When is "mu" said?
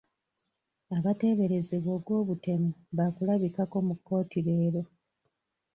3.87-3.95